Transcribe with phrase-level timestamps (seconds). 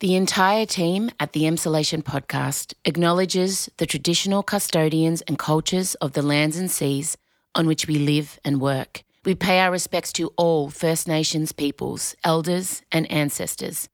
[0.00, 6.22] The entire team at the Emsolation podcast acknowledges the traditional custodians and cultures of the
[6.22, 7.16] lands and seas
[7.56, 9.02] on which we live and work.
[9.24, 13.88] We pay our respects to all First Nations peoples, elders, and ancestors.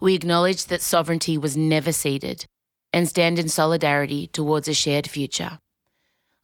[0.00, 2.46] We acknowledge that sovereignty was never ceded
[2.92, 5.60] and stand in solidarity towards a shared future.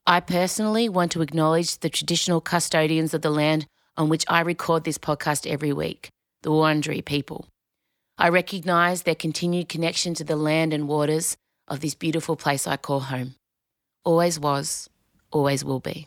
[0.07, 3.67] I personally want to acknowledge the traditional custodians of the land
[3.97, 6.11] on which I record this podcast every week,
[6.43, 7.49] the Wurundjeri people.
[8.21, 12.77] I recognise their continued connection to the land and waters of this beautiful place I
[12.77, 13.35] call home.
[14.05, 14.91] Always was,
[15.31, 16.07] always will be.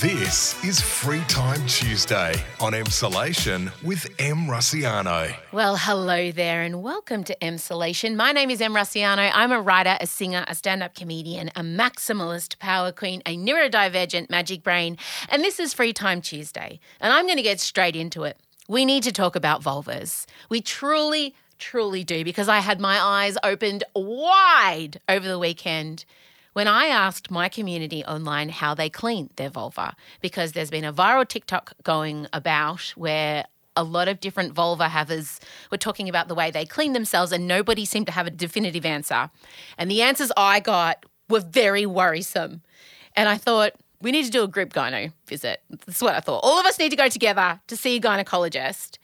[0.00, 5.36] This is Free Time Tuesday on Emsolation with Em Rusciano.
[5.52, 8.16] Well, hello there and welcome to Emsolation.
[8.16, 9.30] My name is Em Rusciano.
[9.32, 14.30] I'm a writer, a singer, a stand up comedian, a maximalist power queen, a neurodivergent
[14.30, 14.98] magic brain,
[15.28, 16.80] and this is Free Time Tuesday.
[17.00, 18.36] And I'm going to get straight into it.
[18.70, 20.26] We need to talk about vulvas.
[20.48, 26.04] We truly, truly do because I had my eyes opened wide over the weekend
[26.52, 30.92] when I asked my community online how they clean their vulva, because there's been a
[30.92, 35.40] viral TikTok going about where a lot of different vulva havers
[35.72, 38.86] were talking about the way they clean themselves, and nobody seemed to have a definitive
[38.86, 39.30] answer.
[39.78, 42.62] And the answers I got were very worrisome.
[43.16, 45.62] And I thought, we need to do a group gyno visit.
[45.70, 46.40] That's what I thought.
[46.42, 48.98] All of us need to go together to see a gynecologist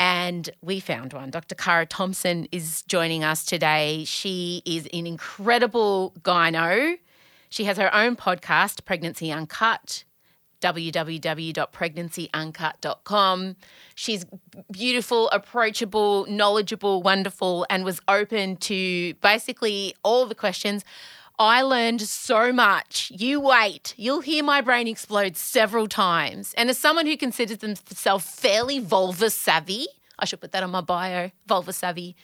[0.00, 1.30] and we found one.
[1.30, 1.54] Dr.
[1.54, 4.04] Kara Thompson is joining us today.
[4.06, 6.96] She is an incredible gyno.
[7.50, 10.04] She has her own podcast, Pregnancy Uncut,
[10.62, 13.56] www.pregnancyuncut.com.
[13.94, 14.24] She's
[14.70, 20.82] beautiful, approachable, knowledgeable, wonderful, and was open to basically all the questions.
[21.40, 23.10] I learned so much.
[23.16, 23.94] You wait.
[23.96, 26.52] You'll hear my brain explode several times.
[26.52, 29.86] And as someone who considers themselves fairly vulva savvy,
[30.18, 32.14] I should put that on my bio, vulva savvy,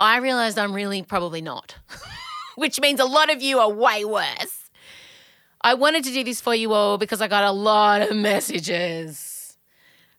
[0.00, 1.74] I realized I'm really probably not,
[2.56, 4.70] which means a lot of you are way worse.
[5.60, 9.58] I wanted to do this for you all because I got a lot of messages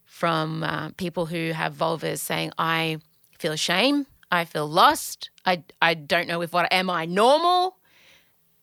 [0.05, 2.99] from uh, people who have vulvas saying, I
[3.39, 7.77] feel shame, I feel lost, I, I don't know if what am I normal?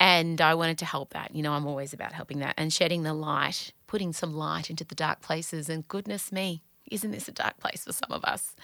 [0.03, 1.33] And I wanted to help that.
[1.33, 4.83] You know, I'm always about helping that and shedding the light, putting some light into
[4.83, 5.69] the dark places.
[5.69, 8.57] And goodness me, isn't this a dark place for some of us?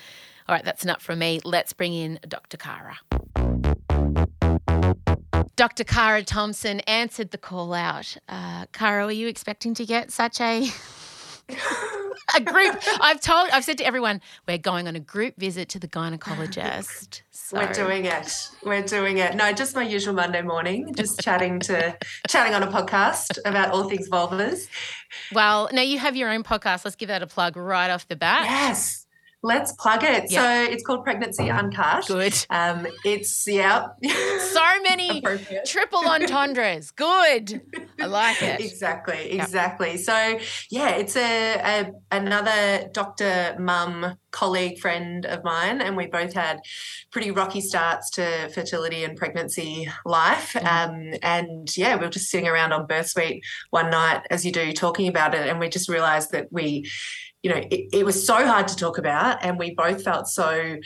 [0.48, 1.38] All right, that's enough from me.
[1.44, 2.56] Let's bring in Dr.
[2.56, 2.96] Kara.
[5.54, 5.84] Dr.
[5.84, 8.16] Kara Thompson answered the call out.
[8.28, 10.68] Uh, Kara, were you expecting to get such a
[12.36, 12.82] a group.
[13.00, 17.22] I've told, I've said to everyone, we're going on a group visit to the gynecologist.
[17.48, 17.56] So.
[17.56, 18.50] We're doing it.
[18.62, 19.34] We're doing it.
[19.34, 21.96] No, just my usual Monday morning, just chatting to
[22.28, 24.68] chatting on a podcast about all things vulvas.
[25.32, 26.84] Well, now you have your own podcast.
[26.84, 28.44] Let's give that a plug right off the bat.
[28.44, 29.06] Yes.
[29.42, 30.30] Let's plug it.
[30.30, 30.42] Yep.
[30.42, 32.06] So it's called Pregnancy Uncut.
[32.06, 32.34] Good.
[32.50, 33.88] Um, it's yeah.
[34.40, 35.22] So many
[35.66, 36.90] triple entendres.
[36.90, 37.60] Good.
[38.00, 38.60] I like it.
[38.60, 39.32] Exactly.
[39.32, 39.92] Exactly.
[39.92, 40.00] Yep.
[40.00, 40.38] So
[40.70, 46.60] yeah, it's a, a another doctor mum colleague friend of mine, and we both had
[47.10, 50.54] pretty rocky starts to fertility and pregnancy life.
[50.54, 50.66] Mm.
[50.66, 54.52] Um, and yeah, we were just sitting around on Birth Suite one night, as you
[54.52, 56.88] do, talking about it, and we just realised that we
[57.42, 60.76] you know, it, it was so hard to talk about, and we both felt so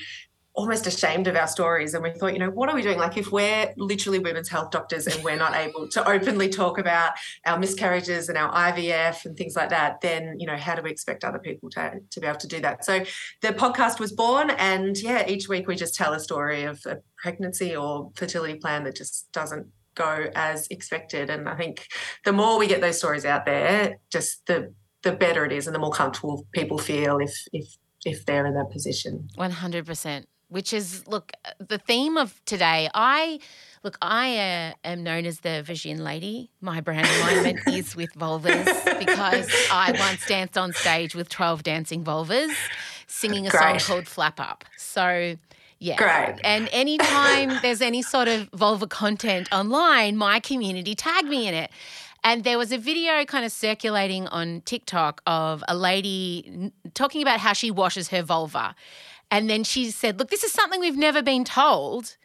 [0.54, 1.94] almost ashamed of our stories.
[1.94, 2.98] And we thought you know what are we doing?
[2.98, 7.12] Like if we're literally women's health doctors and we're not able to openly talk about
[7.46, 10.90] our miscarriages and our IVF and things like that then you know how do we
[10.90, 12.84] expect other people to, to be able to do that?
[12.84, 13.04] So
[13.40, 16.98] the podcast was born and yeah each week we just tell a story of a
[17.16, 21.30] pregnancy or fertility plan that just doesn't go as expected.
[21.30, 21.86] And i think
[22.24, 25.74] the more we get those stories out there just the the better it is and
[25.74, 31.06] the more comfortable people feel if if if they're in that position 100% which is
[31.06, 33.38] look the theme of today i
[33.82, 38.98] look i uh, am known as the vision lady my brand alignment is with vulvas
[38.98, 42.54] because i once danced on stage with 12 dancing vulvas
[43.06, 43.80] singing a Great.
[43.80, 45.36] song called flap up so
[45.82, 45.96] yeah.
[45.96, 46.40] Great.
[46.44, 51.72] And anytime there's any sort of vulva content online, my community tag me in it.
[52.24, 57.40] And there was a video kind of circulating on TikTok of a lady talking about
[57.40, 58.74] how she washes her vulva.
[59.30, 62.16] And then she said, Look, this is something we've never been told.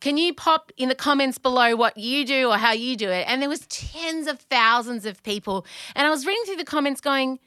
[0.00, 3.26] Can you pop in the comments below what you do or how you do it?
[3.28, 5.66] And there was tens of thousands of people.
[5.94, 7.38] And I was reading through the comments going,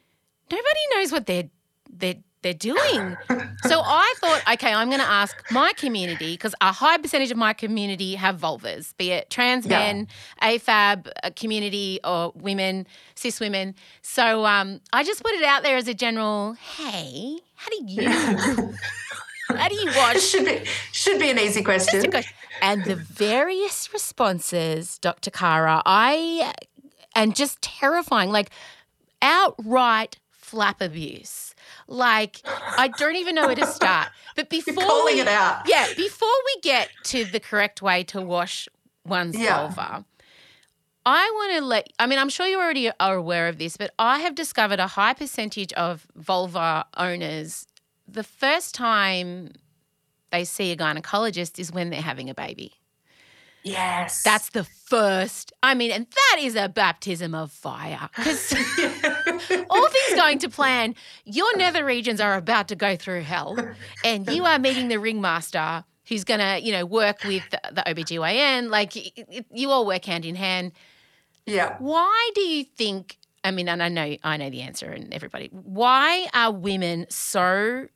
[0.50, 1.50] nobody knows what they're
[1.90, 3.16] they're they're doing.
[3.64, 7.36] so I thought, okay, I'm going to ask my community because a high percentage of
[7.36, 10.06] my community have vulvas, be it trans men,
[10.40, 10.50] yeah.
[10.50, 12.86] AFAB uh, community, or women,
[13.16, 13.74] cis women.
[14.02, 18.08] So um, I just put it out there as a general, hey, how do you
[19.48, 20.20] how do you watch?
[20.20, 20.62] should be
[20.92, 22.04] should be an easy question.
[22.62, 25.30] And the various responses, Dr.
[25.30, 26.52] Kara, I
[27.16, 28.50] and just terrifying, like
[29.22, 31.53] outright flap abuse.
[31.86, 32.40] Like
[32.76, 34.08] I don't even know where to start.
[34.36, 35.62] But before You're calling we, it out.
[35.68, 38.68] yeah, before we get to the correct way to wash
[39.06, 39.68] one's Yeah.
[39.68, 40.04] vulva,
[41.06, 43.92] I want to let, I mean, I'm sure you already are aware of this, but
[43.98, 47.66] I have discovered a high percentage of vulva owners,
[48.08, 49.50] the first time
[50.32, 52.72] they see a gynecologist is when they're having a baby.
[53.64, 54.22] Yes.
[54.22, 58.10] That's the first, I mean, and that is a baptism of fire.
[58.14, 58.52] Because
[59.70, 60.94] all things going to plan,
[61.24, 63.56] your nether regions are about to go through hell,
[64.04, 67.82] and you are meeting the ringmaster who's going to, you know, work with the, the
[67.86, 68.68] OBGYN.
[68.68, 70.72] Like, it, it- you all work hand in hand.
[71.46, 71.76] yeah.
[71.78, 73.16] Why do you think?
[73.42, 75.48] I mean, and I know I know the answer, and everybody.
[75.52, 77.88] Why are women so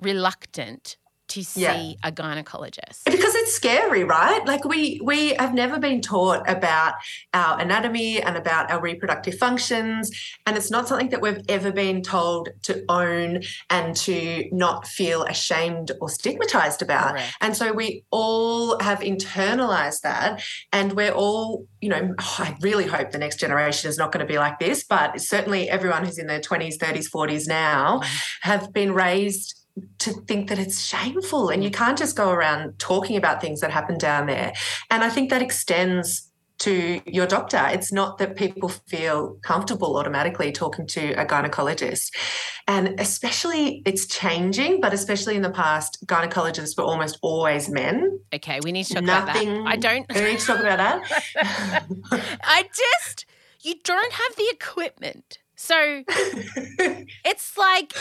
[0.00, 0.96] reluctant
[1.32, 1.92] to see Yeah.
[2.08, 3.04] a gynecologist?
[3.04, 6.94] because it's scary right like we we have never been taught about
[7.34, 10.10] our anatomy and about our reproductive functions
[10.46, 13.40] and it's not something that we've ever been told to own
[13.70, 20.42] and to not feel ashamed or stigmatized about and so we all have internalized that
[20.72, 24.24] and we're all you know oh, i really hope the next generation is not going
[24.24, 28.06] to be like this but certainly everyone who's in their 20s 30s 40s now mm.
[28.42, 29.61] have been raised
[29.98, 33.70] to think that it's shameful and you can't just go around talking about things that
[33.70, 34.52] happen down there.
[34.90, 36.28] And I think that extends
[36.62, 37.60] to your doctor.
[37.72, 42.12] It's not that people feel comfortable automatically talking to a gynecologist.
[42.68, 48.20] And especially it's changing, but especially in the past, gynecologists were almost always men.
[48.32, 49.36] Okay, we need to talk about that.
[49.66, 50.06] I don't.
[50.14, 51.24] We need to talk about that.
[52.44, 53.26] I just,
[53.62, 55.38] you don't have the equipment.
[55.62, 56.02] So
[57.24, 57.92] it's like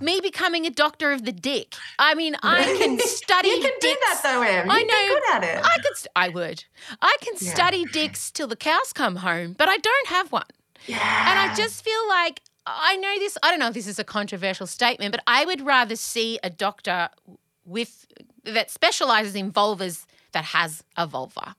[0.00, 1.74] me becoming a doctor of the dick.
[1.98, 4.70] I mean, I can study you can do that though, Em.
[4.70, 5.08] I You'd know.
[5.08, 5.64] good at it.
[5.64, 5.96] I could.
[5.96, 6.64] St- I would.
[7.02, 7.52] I can Yeah.
[7.54, 10.44] study dicks till the cows come home, but I don't have one.
[10.86, 11.30] yeah.
[11.30, 13.36] And I just feel like I know this.
[13.42, 16.50] I don't know if this is a controversial statement, but I would rather see a
[16.50, 17.08] doctor
[17.64, 18.06] with
[18.44, 21.56] that specializes in vulvas that has a vulva.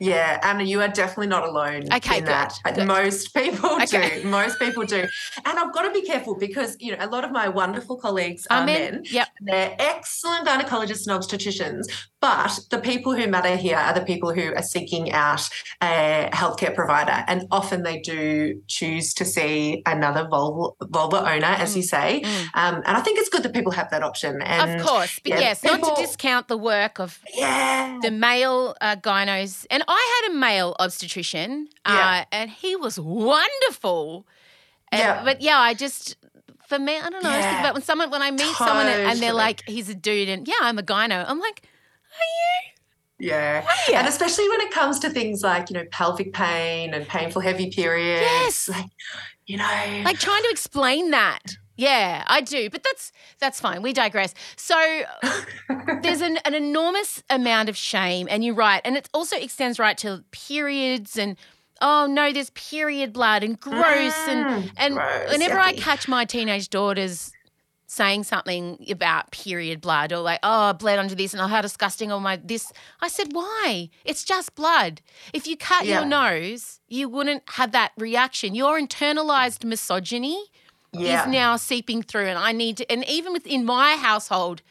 [0.00, 2.54] Yeah, and you are definitely not alone Okay, in good, that.
[2.64, 2.86] Good.
[2.86, 4.22] Most people Okay.
[4.22, 4.28] do.
[4.28, 5.06] Most people do.
[5.44, 8.44] And I've got to be careful because, you know, a lot of my wonderful colleagues
[8.50, 8.92] are Amen.
[8.94, 9.02] men.
[9.04, 9.28] Yep.
[9.42, 11.84] They're excellent gynecologists and obstetricians,
[12.20, 15.48] but the people who matter here are the people who are seeking out
[15.80, 17.24] a healthcare provider.
[17.28, 22.22] And often they do choose to see another vulva, vulva owner, as you say.
[22.24, 22.48] Mm.
[22.54, 24.42] Um, and I think it's good that people have that option.
[24.42, 27.98] And of course, but yeah, yes, not to discount the work of Yeah.
[28.02, 29.66] the male uh, gynos.
[29.70, 34.26] And I had a male obstetrician, uh, and he was wonderful.
[34.92, 35.24] And- Yeah.
[35.24, 36.16] But yeah, I just,
[36.68, 37.30] for me, I don't know.
[37.30, 37.60] I think Yeah.
[37.60, 40.54] about when someone, when I meet someone and, they're like, he's a dude, and yeah,
[40.62, 41.24] I'm a gyno.
[41.28, 42.24] I'm like, are
[43.20, 43.28] you?
[43.28, 43.66] Yeah.
[43.88, 44.00] yeah.
[44.00, 47.70] And especially when it comes to things like, you know, pelvic pain and painful heavy
[47.70, 48.20] periods.
[48.22, 48.68] Yes.
[48.68, 48.90] Like,
[49.46, 50.02] you know.
[50.04, 51.42] like trying to explain that.
[51.76, 53.82] Yeah, I do, but that's that's fine.
[53.82, 54.34] We digress.
[54.56, 54.76] So
[56.02, 59.96] there's an, an enormous amount of shame, and you're right, and it also extends right
[59.98, 61.36] to periods and
[61.80, 66.24] oh no, there's period blood and gross and Mm, and gross, whenever I catch my
[66.24, 67.32] teenage daughters
[67.86, 71.60] saying something about period blood or like oh I bled onto this and oh how
[71.60, 75.00] disgusting or my this I said why it's just blood
[75.32, 76.00] if you cut Yeah.
[76.00, 80.46] your nose you wouldn't have that reaction your internalized misogyny
[80.96, 81.22] yeah.
[81.22, 84.62] is now seeping through and I need to and even within my household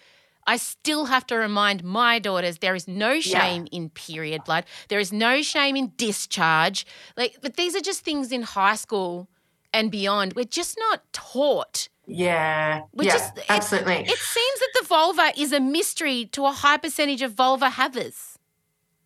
[0.45, 4.99] I still have to remind my daughters there is no shame in period blood there
[4.99, 6.85] is no shame in discharge
[7.17, 9.27] like but these are just things in high school
[9.73, 12.81] and beyond we're just not taught yeah.
[12.93, 13.11] We're yeah.
[13.13, 13.93] just- it- absolutely.
[14.05, 18.32] it seems that the vulva is a mystery to a high percentage of vulva havers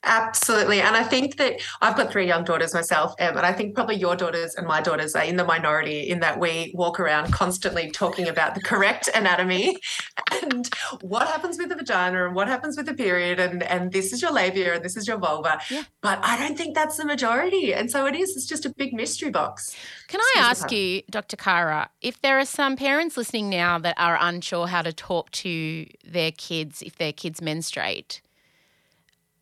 [0.03, 0.81] Absolutely.
[0.81, 3.95] And I think that I've got three young daughters myself, Em, and I think probably
[3.95, 7.91] your daughters and my daughters are in the minority in that we walk around constantly
[7.91, 9.77] talking about the correct anatomy
[10.43, 10.69] and
[11.01, 14.21] what happens with the vagina and what happens with the period and, and this is
[14.21, 15.59] your labia and this is your vulva.
[15.69, 15.83] Yeah.
[16.01, 17.73] But I don't think that's the majority.
[17.73, 19.75] And so it is, it's just a big mystery box.
[20.07, 21.37] Can I Excuse me, ask you, Dr.
[21.37, 25.85] Kara, if there are some parents listening now that are unsure how to talk to
[26.05, 28.21] their kids if their kids menstruate,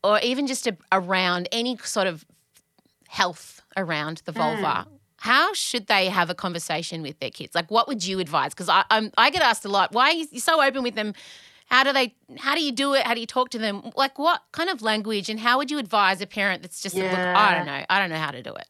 [0.06, 2.26] or even just a, around any sort of
[3.08, 4.96] health around the vulva, hmm.
[5.18, 7.56] how should they have a conversation with their kids?
[7.56, 8.54] Like, what would you advise?
[8.54, 11.14] Because I I'm, I get asked a lot, why are you so open with them?
[11.68, 12.14] How do they?
[12.38, 13.08] How do you do it?
[13.08, 13.92] How do you talk to them?
[13.96, 15.30] Like, what kind of language?
[15.30, 18.12] And how would you advise a parent that's just, look, I don't know, I don't
[18.12, 18.68] know how to do it.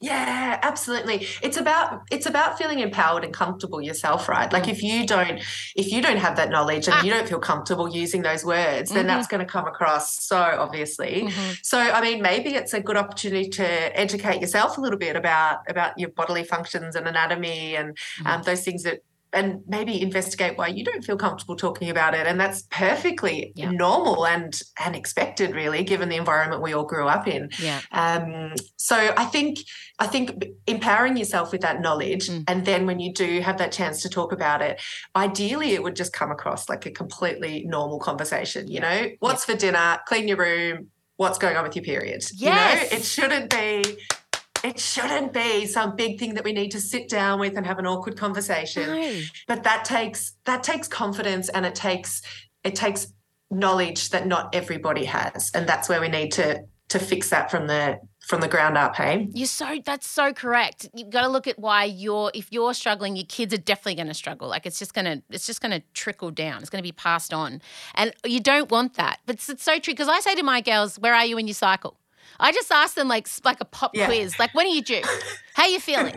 [0.00, 1.26] Yeah, absolutely.
[1.42, 4.52] It's about it's about feeling empowered and comfortable yourself, right?
[4.52, 5.40] Like if you don't
[5.74, 7.02] if you don't have that knowledge and Ah.
[7.02, 9.08] you don't feel comfortable using those words, then Mhm.
[9.08, 11.22] that's going to come across so obviously.
[11.24, 11.58] Mhm.
[11.64, 13.66] So I mean, maybe it's a good opportunity to
[13.98, 18.26] educate yourself a little bit about about your bodily functions and anatomy and Mm.
[18.26, 19.00] um, those things that
[19.32, 23.70] and maybe investigate why you don't feel comfortable talking about it and that's perfectly Yeah.
[23.70, 27.80] normal and and expected really given the environment we all grew up in Yeah.
[27.92, 29.58] um, so I think
[29.98, 32.44] I think empowering yourself with that knowledge, Mm.
[32.46, 34.80] and then when you do have that chance to talk about it,
[35.16, 38.68] ideally it would just come across like a completely normal conversation.
[38.68, 39.98] You know, what's for dinner?
[40.06, 40.86] Clean your room.
[41.16, 42.22] What's going on with your period?
[42.32, 42.32] Yes.
[42.36, 43.98] You know, it shouldn't be.
[44.64, 47.78] It shouldn't be some big thing that we need to sit down with and have
[47.78, 49.20] an awkward conversation No.
[49.46, 52.22] but that takes that takes confidence and it takes
[52.64, 53.12] it takes
[53.50, 57.66] knowledge that not everybody has and that's where we need to to fix that from
[57.66, 60.86] the from the ground up hey You're so that's so correct.
[60.94, 64.08] You've got to look at why you're if you're struggling, your kids are definitely going
[64.08, 64.48] to struggle.
[64.48, 66.60] Like it's just going to it's just going to trickle down.
[66.60, 67.62] It's going to be passed on,
[67.94, 69.20] and you don't want that.
[69.24, 71.46] But it's, it's so true because I say to my girls, "Where are you when
[71.48, 71.96] you cycle?"
[72.40, 74.06] I just ask them like like a pop Yeah.
[74.06, 75.02] quiz, like when are you due?
[75.54, 76.14] How are you feeling?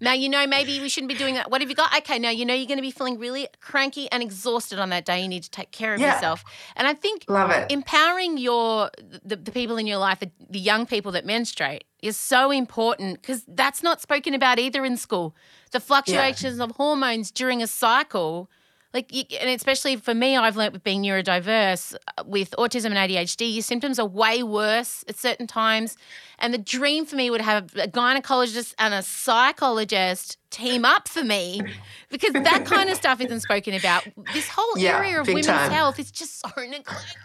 [0.00, 1.50] now you know maybe we shouldn't be doing that.
[1.50, 1.96] What have you got?
[1.98, 5.04] Okay, now you know you're going to be feeling really cranky and exhausted on that
[5.04, 5.22] day.
[5.22, 6.12] You need to take care of Yeah.
[6.14, 6.44] yourself.
[6.76, 8.90] And I think love it empowering your
[9.24, 13.20] the, the people in your life the, the young people that menstruate is so important
[13.22, 15.34] because that's not spoken about either in school
[15.72, 18.50] the fluctuations of hormones during a cycle
[18.94, 23.52] like and especially for me i've learnt with being neurodiverse uh, with autism and adhd
[23.52, 25.96] your symptoms are way worse at certain times.
[26.40, 31.22] And the dream for me would have a gynecologist and a psychologist team up for
[31.22, 31.62] me
[32.10, 34.04] because that kind of stuff isn't spoken about.
[34.32, 35.70] This whole Yeah, area of women's time.
[35.70, 37.16] health is just so neglected.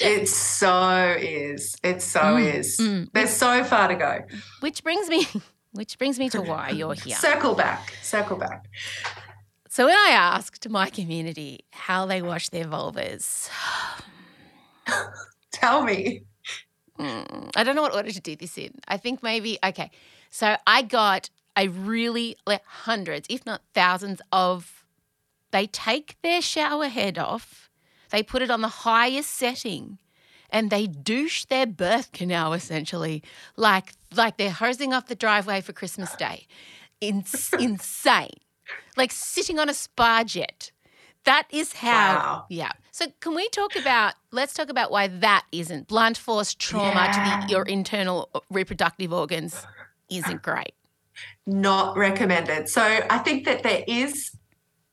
[0.00, 1.76] It so is.
[1.82, 2.78] It so Mm, is.
[2.80, 3.08] mm.
[3.12, 4.20] there's so far to go.
[4.60, 5.26] Which brings me
[5.72, 7.16] which brings me to why you're here.
[7.16, 7.92] circle back.
[8.02, 8.66] Circle back
[9.72, 13.48] So when I asked my community how they wash their vulvas,
[15.50, 16.24] tell me
[16.98, 18.74] mm, I don't know what order to do this in.
[18.86, 19.90] I think maybe okay.
[20.28, 24.84] So I got a really like hundreds, if not thousands of
[25.52, 27.70] they take their shower head off,
[28.10, 29.96] they put it on the highest setting,
[30.50, 33.22] and they douche their birth canal essentially,
[33.56, 36.46] like like they're hosing off the driveway for Christmas Day.
[37.00, 38.36] Ins- insane.
[38.96, 40.70] Like sitting on a spa jet.
[41.24, 42.46] That is how Wow.
[42.50, 42.72] yeah.
[42.90, 47.46] So can we talk about let's talk about why that isn't blunt force trauma to
[47.46, 49.66] the, your internal uh, reproductive organs
[50.10, 50.74] isn't great.
[51.46, 52.68] not recommended.
[52.68, 54.30] So I think that there is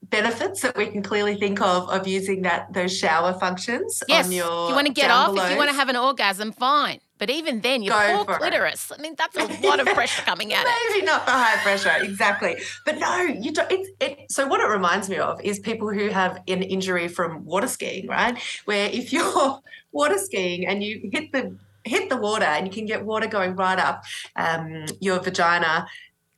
[0.03, 4.31] benefits that we can clearly think of of using that those shower functions Yes, on
[4.31, 6.99] your if you want to get off, if you want to have an orgasm, fine.
[7.19, 8.39] But even then, your Go poor for it.
[8.39, 8.91] clitoris.
[8.97, 10.71] I mean, that's a lot of pressure coming at it.
[10.93, 12.57] Maybe not the high pressure, exactly.
[12.85, 13.71] But no, you don't.
[13.71, 17.45] It, it, so what it reminds me of is people who have an injury from
[17.45, 18.37] water skiing, right?
[18.65, 19.59] Where if you're
[19.91, 23.55] water skiing and you hit the hit the water and you can get water going
[23.55, 24.03] right up
[24.35, 25.87] um, your vagina,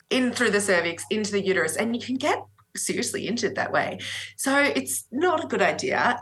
[0.10, 2.44] in through the cervix, into the uterus, and you can get
[2.76, 4.00] seriously injured that way.
[4.36, 6.22] So it's not a good idea.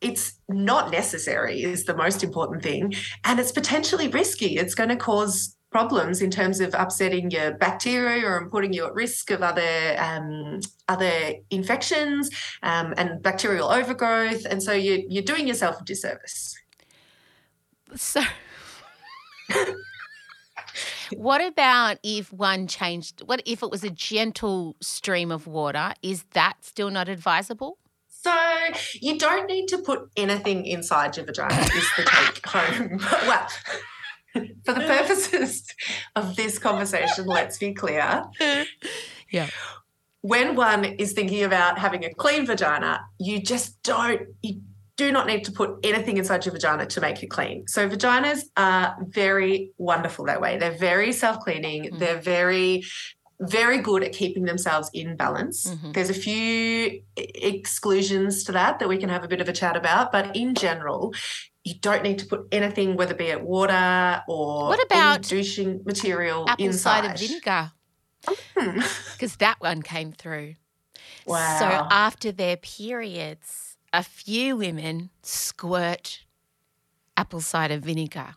[0.00, 2.94] It's not necessary, is the most important thing.
[3.24, 4.56] And it's potentially risky.
[4.56, 8.94] It's going to cause problems in terms of upsetting your bacteria or putting you at
[8.94, 12.30] risk of other um, other infections
[12.62, 14.44] um, and bacterial overgrowth.
[14.46, 16.56] And so you, you're doing yourself a disservice.
[17.94, 18.22] So,
[21.14, 23.22] what about if one changed?
[23.26, 25.92] What if it was a gentle stream of water?
[26.02, 27.78] Is that still not advisable?
[28.26, 28.34] So
[29.00, 32.98] you don't need to put anything inside your vagina is the take home.
[32.98, 33.46] Well,
[34.64, 35.64] for the purposes
[36.16, 38.24] of this conversation, let's be clear.
[39.30, 39.48] Yeah.
[40.22, 44.60] When one is thinking about having a clean vagina, you just don't you
[44.96, 47.68] do not need to put anything inside your vagina to make it clean.
[47.68, 50.58] So vaginas are very wonderful that way.
[50.58, 51.84] They're very self-cleaning.
[51.84, 51.98] Mm.
[51.98, 52.82] They're very
[53.40, 55.66] very good at keeping themselves in balance.
[55.66, 55.92] Mhm.
[55.94, 59.76] There's a few exclusions to that that we can have a bit of a chat
[59.76, 61.14] about, but in general,
[61.64, 65.82] you don't need to put anything, whether be it water or What any about douching
[65.84, 67.02] material Apple inside.
[67.04, 67.72] cider vinegar,
[68.56, 68.80] Hmm.
[69.12, 70.54] because that one came through.
[71.26, 71.58] Wow.
[71.58, 76.20] So after their periods, a few women squirt
[77.16, 78.34] apple cider vinegar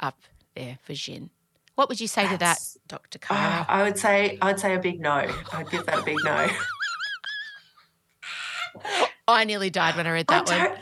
[0.00, 0.18] up
[0.54, 1.28] their vagina.
[1.76, 3.18] What would you say to that, Dr.
[3.30, 3.66] Ah?
[3.68, 5.28] I would say I would say a big no.
[5.52, 6.48] I'd give that a big no.
[9.28, 10.78] I nearly died when I read I that one.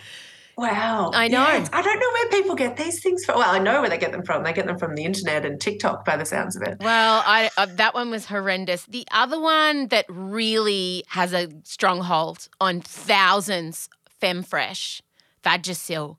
[0.57, 1.11] Wow.
[1.13, 1.45] I know.
[1.45, 3.39] I don't know where people get these things from.
[3.39, 4.45] Well, I know where they get them from.
[4.45, 6.77] They get them from the internet and TikTok by the sounds of it.
[6.81, 8.87] Well, I uh, that one was horrendous.
[8.87, 13.89] The other one that really has a stronghold on thousands,
[14.23, 15.01] FemFresh,
[15.43, 16.19] Vagisil,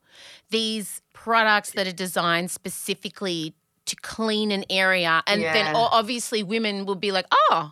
[0.50, 3.56] these products that are designed specifically
[3.86, 5.74] to clean an area, and then Yeah.
[5.76, 7.72] o- obviously women will be like, "Oh,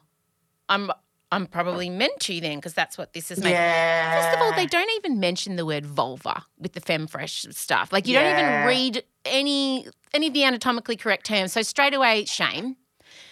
[0.70, 0.92] I'm
[1.32, 4.22] I'm probably meant to then because that's what this is made." Yeah.
[4.22, 7.92] First of all, they don't even mention the word vulva with the FemFresh stuff.
[7.92, 11.54] Like you don't even read any any of the anatomically correct terms.
[11.54, 12.78] So straight away, shame.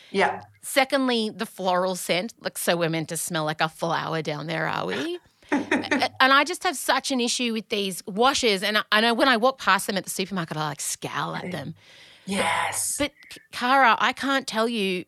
[0.09, 0.41] Yeah.
[0.61, 2.33] Secondly, the floral scent.
[2.41, 5.19] Like, so we're meant to smell like a flower down there, are we?
[5.51, 8.63] And I just have such an issue with these washes.
[8.63, 11.35] And I, I know when I walk past them at the supermarket, I like scowl
[11.35, 11.75] at them.
[12.25, 12.95] Yes.
[12.97, 13.11] But
[13.51, 15.05] Kara, I can't tell you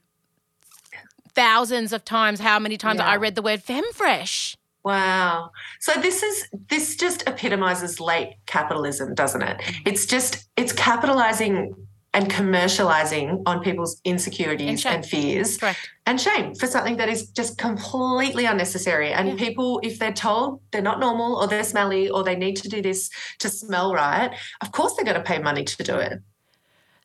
[1.34, 3.08] thousands of times how many times Yeah.
[3.08, 4.55] I read the word FemFresh.
[4.84, 5.51] Wow.
[5.79, 9.58] So this is this just epitomizes late capitalism, doesn't it?
[9.60, 9.82] Mm.
[9.86, 11.74] It's just it's capitalizing
[12.15, 15.89] and commercializing on people's insecurities And and fears Correct.
[16.05, 19.12] and shame for something that is just completely unnecessary.
[19.12, 19.36] And Yeah.
[19.36, 22.82] people, if they're told they're not normal or they're smelly or they need to do
[22.84, 24.29] this to smell right,
[24.62, 26.20] of course they're going to pay money to do it.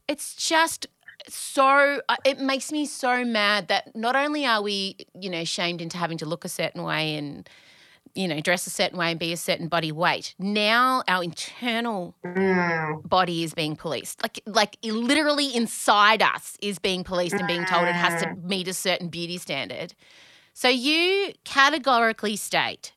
[0.08, 0.86] It's just
[1.28, 5.80] so uh, it makes me so mad that not only are we you know shamed
[5.80, 7.48] into having to look a certain way and
[8.14, 12.14] you know dress a certain way and be a certain body weight now our internal
[12.24, 13.02] Mm.
[13.08, 14.22] body is being policed.
[14.22, 18.68] Like like literally inside us is being policed and being told it has to meet
[18.68, 19.94] a certain beauty standard.
[20.54, 22.92] So you categorically state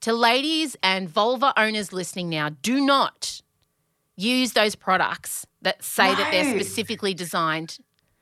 [0.00, 3.42] to ladies and vulva owners listening now do not
[4.16, 7.78] use those products that say that they're specifically designed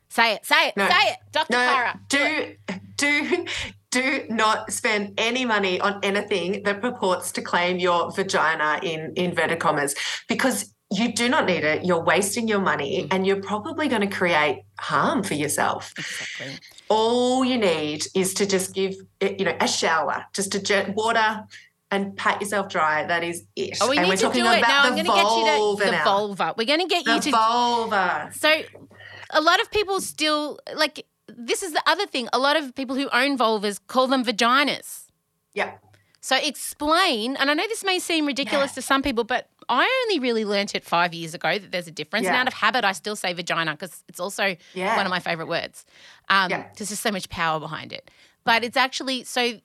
[0.09, 0.88] say it say it No.
[0.88, 2.00] say it dr No, Kara.
[2.09, 2.56] do
[2.97, 3.47] do
[3.90, 9.59] do not spend any money on anything that purports to claim your vagina in inverted
[9.59, 9.94] commas
[10.28, 11.85] because you do not need it.
[11.85, 13.09] You're wasting your money mm.
[13.12, 15.92] and you're probably going to create harm for yourself.
[15.97, 20.94] exactly All you need is to just give you know, a shower, just to jet
[20.97, 21.44] water
[21.90, 23.04] and pat yourself dry.
[23.04, 23.78] That is it.
[23.80, 25.12] oh we and need we're to talking do it about now i'm the going to
[25.12, 26.04] get you to vulva the now.
[26.04, 28.30] vulva we're going to get The you to vulva.
[28.34, 28.62] So,
[29.30, 32.28] a lot of people still like this is the other thing.
[32.32, 35.06] A lot of people who own vulvas call them vaginas.
[35.54, 35.75] Yeah.
[36.21, 38.75] So, explain, and I know this may seem ridiculous Yeah.
[38.76, 41.93] to some people, but I only really learnt it five years ago that there's a
[41.93, 42.26] difference.
[42.26, 44.97] And out of habit, I still say vagina because it's also Yeah.
[44.97, 45.86] one of my favorite words.
[46.28, 46.67] Um, Yeah.
[46.76, 48.10] There's just so much power behind it.
[48.45, 49.60] But it's actually so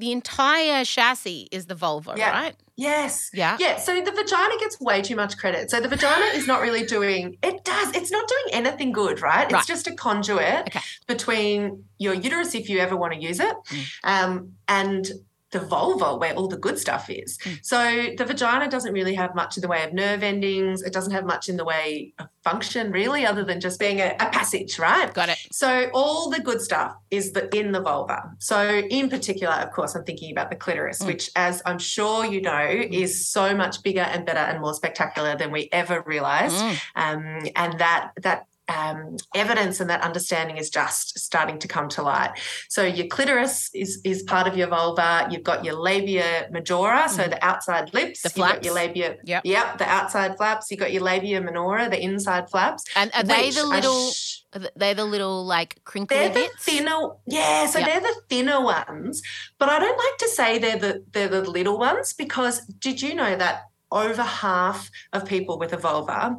[0.00, 2.30] the entire chassis is the vulva, Yeah.
[2.30, 2.56] right?
[2.76, 3.30] Yes.
[3.34, 3.56] Yeah.
[3.60, 3.76] Yeah.
[3.78, 5.70] So the vagina gets way too much credit.
[5.70, 9.44] So the vagina is not really doing, it does, it's not doing anything good, right?
[9.44, 9.66] It's Right.
[9.66, 10.80] just a conduit Okay.
[11.06, 13.84] between your uterus, if you ever want to use it, Mm.
[14.04, 15.10] um, and
[15.50, 17.38] the vulva, where all the good stuff is.
[17.38, 17.58] Mm.
[17.62, 20.82] So the vagina doesn't really have much in the way of nerve endings.
[20.82, 24.14] It doesn't have much in the way of function, really, other than just being a,
[24.20, 25.12] a passage, right?
[25.12, 25.38] Got it.
[25.50, 28.30] So all the good stuff is the in the vulva.
[28.38, 31.06] So in particular, of course, I'm thinking about the clitoris, Mm.
[31.06, 35.36] which, as I'm sure you know, is so much bigger and better and more spectacular
[35.36, 36.56] than we ever realized.
[36.56, 36.80] Mm.
[36.94, 42.02] Um, and that that um, evidence and that understanding is just starting to come to
[42.02, 42.32] light.
[42.68, 45.26] So your clitoris is is part of your vulva.
[45.30, 48.20] You've got your labia majora, so the outside lips.
[48.20, 48.22] Mm.
[48.22, 49.08] The You've got your labia.
[49.24, 49.42] Yep.
[49.44, 49.78] Yep.
[49.78, 50.70] The outside flaps.
[50.70, 52.84] You've got your labia minora, the inside flaps.
[52.96, 54.38] And are they the little, sh-
[54.76, 56.64] they're the little like crinkly they're the bits?
[56.64, 57.66] thinner, yeah.
[57.66, 57.86] So Yep.
[57.88, 59.22] they're the thinner ones,
[59.58, 63.14] but I don't like to say they're the they're the little ones because did you
[63.14, 66.36] know that over half of people with a vulva,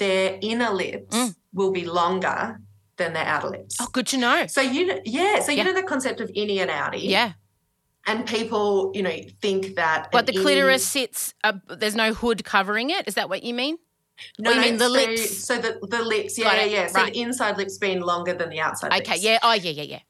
[0.00, 1.34] their inner lips Mm.
[1.58, 2.58] will be longer
[2.98, 3.76] than their outer lips.
[3.80, 4.46] Oh, good to know.
[4.56, 7.32] So you know, yeah, so you know the concept of innie and outie, Yeah.
[8.06, 12.44] and people you know think that But the clitoris innie- sits, uh, there's no hood
[12.44, 13.02] covering it.
[13.06, 13.76] Is that what you mean?
[14.38, 15.44] No, you mean the so, lips?
[15.48, 16.86] So the the lips, Got yeah, yeah.
[16.88, 17.12] So right.
[17.12, 18.92] the inside lips being longer than the outside.
[19.00, 19.12] Okay.
[19.12, 19.22] lips.
[19.28, 19.38] Yeah.
[19.42, 20.02] Oh, yeah, yeah, yeah.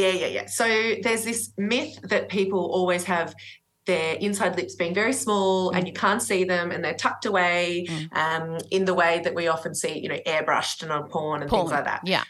[0.00, 0.46] Yeah, yeah, yeah.
[0.46, 0.64] So
[1.04, 3.34] there's this myth that people always have
[3.86, 7.86] their inside lips being very small and you can't see them and they're tucked away
[7.88, 8.16] Mm.
[8.16, 11.50] um, in the way that we often see, you know, airbrushed and on porn and
[11.50, 11.62] Porn.
[11.62, 12.00] things like that.
[12.04, 12.24] Yeah.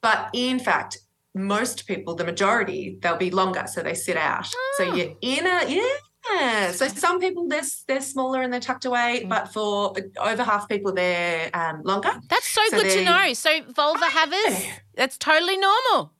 [0.00, 0.98] But in fact,
[1.34, 4.46] most people, the majority, they'll be longer, so they sit out.
[4.46, 4.94] So Oh.
[4.94, 6.70] your inner, yeah.
[6.72, 9.28] So some people they're they're smaller and they're tucked away, Mm.
[9.28, 12.12] but for over half people they're um, longer.
[12.28, 13.32] That's so, So good to know.
[13.34, 14.64] So vulva havers,
[14.94, 16.12] that's totally normal.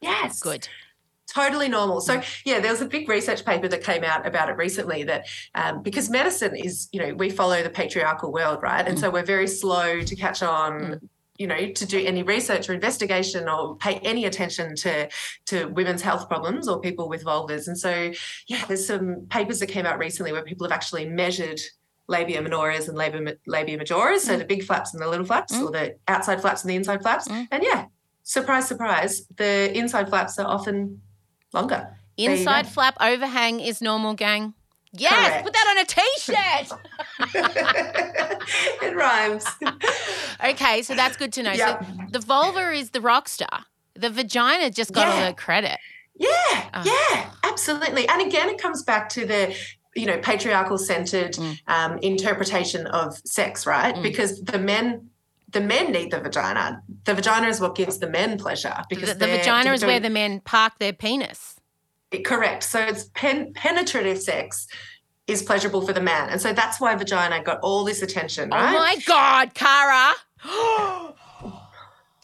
[0.00, 0.40] Yes.
[0.40, 0.68] Good.
[1.32, 2.00] Totally normal.
[2.00, 2.24] So Mm.
[2.44, 5.82] yeah, there was a big research paper that came out about it recently that um,
[5.82, 8.86] because medicine is, you know, we follow the patriarchal world, right?
[8.86, 9.00] And Mm.
[9.00, 10.72] so we're very slow to catch on.
[10.80, 11.08] Mm.
[11.38, 15.08] you know, to do any research or investigation or pay any attention to
[15.46, 17.66] to women's health problems or people with vulvas.
[17.66, 18.12] And so,
[18.46, 21.58] yeah, there's some papers that came out recently where people have actually measured
[22.06, 25.62] labia minoris and labia, labia majoris, so the big flaps and the little flaps, Mm.
[25.64, 27.26] or the outside flaps and the inside flaps.
[27.26, 27.48] Mm.
[27.50, 27.86] And yeah,
[28.22, 31.00] surprise, surprise, the inside flaps are often
[31.52, 31.88] longer.
[32.16, 34.54] Inside flap overhang is normal, gang.
[34.94, 35.44] Yes, Correct.
[35.44, 36.78] put that on a t-shirt.
[38.82, 39.46] it rhymes.
[40.44, 41.52] okay, so that's good to know.
[41.52, 41.80] Yeah.
[41.80, 43.64] So the vulva is the rock star.
[43.94, 45.78] The vagina just got all the credit.
[46.18, 46.28] Yeah,
[46.74, 46.82] Ah.
[46.84, 48.06] yeah, absolutely.
[48.08, 49.54] And again, it comes back to the
[49.94, 51.58] you know patriarchal centered Mm.
[51.66, 53.94] um, interpretation of sex, right?
[53.94, 54.02] Mm.
[54.02, 55.08] Because the men.
[55.52, 56.82] The men need the vagina.
[57.04, 60.10] The vagina is what gives the men pleasure because The, the vagina is where the
[60.10, 61.56] men park their penis.
[62.24, 62.62] correct.
[62.64, 64.66] So it's pen, penetrative sex
[65.26, 68.56] is pleasurable for the man, and so that's why vagina got all this attention, oh
[68.56, 68.74] right?
[68.74, 70.12] Oh my God, Kara.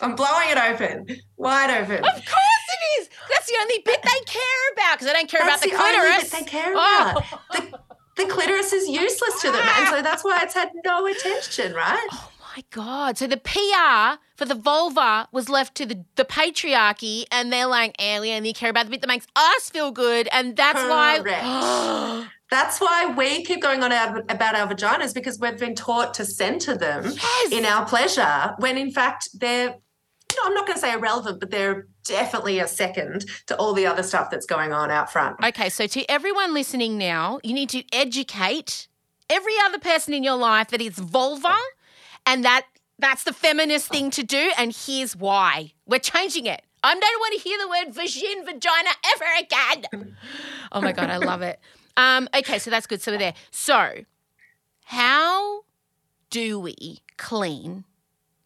[0.00, 1.96] I'm blowing it open, wide open.
[1.96, 3.08] Of course it is.
[3.30, 5.82] That's the only bit they care about because they don't care That's about the, the
[5.82, 6.30] only clitoris.
[6.30, 7.40] bit they care Oh.
[7.52, 7.78] The,
[8.16, 10.02] the clitoris is useless to them, and so ah.
[10.02, 12.08] that's why it's had no attention, right?
[12.12, 13.18] Oh my God.
[13.18, 17.94] So the PR for the vulva was left to the, the patriarchy, and they're like,
[17.98, 20.28] eh, we only care about the bit that makes us feel good.
[20.32, 21.44] And that's Correct.
[21.44, 22.26] why.
[22.50, 26.24] That's why we keep going on our, about our vaginas because we've been taught to
[26.24, 27.52] center them yes.
[27.52, 31.40] in our pleasure when in fact they're you know, I'm not going to say irrelevant,
[31.40, 35.36] but they're definitely a second to all the other stuff that's going on out front.
[35.44, 38.88] Okay, so to everyone listening now, you need to educate
[39.28, 41.54] every other person in your life that it's vulva
[42.28, 42.66] and that
[42.98, 44.52] that's the feminist thing to do.
[44.58, 45.72] And here's why.
[45.86, 46.62] We're changing it.
[46.82, 50.16] I don't want to hear the word vagin, vagina ever again.
[50.70, 51.58] Oh my God, I love it.
[51.96, 53.00] Um, okay, so that's good.
[53.00, 53.32] So we're there.
[53.50, 54.04] So,
[54.84, 55.62] how
[56.28, 57.84] do we clean?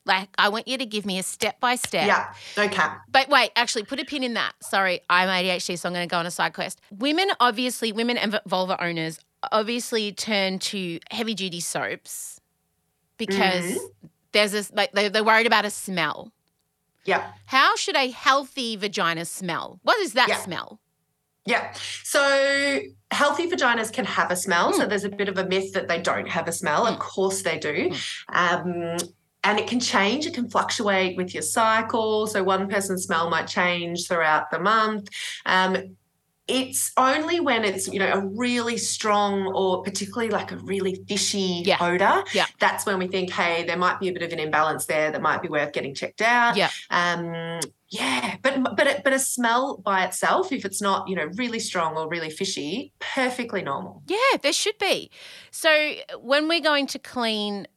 [0.04, 2.06] Like, I want you to give me a step by step.
[2.06, 2.32] Yeah.
[2.56, 2.86] Okay.
[3.10, 4.52] But wait, actually, put a pin in that.
[4.62, 6.80] Sorry, I'm ADHD, so I'm going to go on a side quest.
[6.96, 9.18] Women, obviously, women and vulva owners
[9.50, 12.40] obviously turn to heavy duty soaps
[13.18, 14.06] because Mm-hmm.
[14.32, 16.32] there's this, like, they- they're worried about a smell.
[17.04, 17.32] Yeah.
[17.46, 19.80] How should a healthy vagina smell?
[19.82, 20.38] What is that Yeah.
[20.38, 20.78] smell?
[21.44, 21.72] Yeah.
[22.04, 24.72] So healthy vaginas can have a smell.
[24.72, 24.76] Mm.
[24.76, 26.86] So there's a bit of a myth that they don't have a smell.
[26.86, 27.90] Of course they do.
[28.28, 28.96] Um,
[29.44, 32.28] and it can change, it can fluctuate with your cycle.
[32.28, 35.08] So one person's smell might change throughout the month.
[35.44, 35.96] Um,
[36.48, 41.62] it's only when it's you know a really strong or particularly like a really fishy
[41.64, 41.76] Yeah.
[41.80, 42.46] odor Yeah.
[42.58, 45.22] that's when we think hey there might be a bit of an imbalance there that
[45.22, 46.70] might be worth getting checked out Yeah.
[46.90, 51.26] um yeah but but it- but a smell by itself if it's not you know
[51.36, 55.10] really strong or really fishy perfectly normal Yeah, there should be.
[55.52, 57.68] So when we're going to clean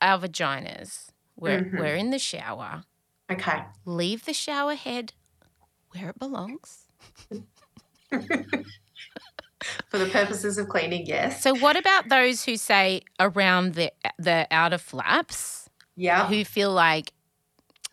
[0.00, 1.78] our vaginas, we're, Mhm.
[1.78, 2.84] we're in the shower.
[3.30, 5.12] okay Leave the shower head
[5.92, 6.86] where it belongs.
[9.88, 14.46] for the purposes of cleaning yes So what about those who say around the the
[14.50, 17.12] outer flaps yeah who feel like